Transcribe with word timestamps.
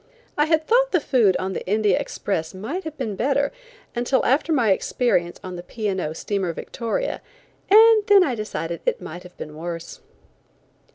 I 0.35 0.45
had 0.45 0.65
thought 0.65 0.93
the 0.93 0.99
food 0.99 1.37
on 1.37 1.53
the 1.53 1.63
India 1.67 1.99
Express 1.99 2.55
might 2.55 2.85
have 2.85 2.97
been 2.97 3.15
better 3.15 3.51
until 3.95 4.25
after 4.25 4.51
my 4.51 4.71
experience 4.71 5.39
on 5.43 5.57
the 5.57 5.61
P. 5.61 5.87
& 5.89 5.99
O. 6.01 6.11
steamer 6.13 6.53
Victoria, 6.53 7.21
and 7.69 8.03
then 8.07 8.23
I 8.23 8.33
decided 8.33 8.81
it 8.87 8.99
might 8.99 9.21
have 9.21 9.37
been 9.37 9.55
worse. 9.55 9.99